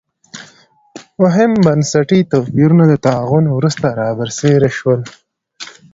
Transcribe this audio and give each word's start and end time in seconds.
مهم 1.23 1.51
بنسټي 1.65 2.19
توپیرونه 2.31 2.83
د 2.87 2.93
طاعون 3.07 3.45
وروسته 3.49 3.87
را 3.99 4.09
برسېره 4.19 4.69
شول. 4.77 5.01